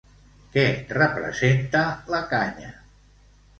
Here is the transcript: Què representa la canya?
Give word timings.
Què 0.55 0.63
representa 0.97 1.83
la 2.17 2.25
canya? 2.35 2.75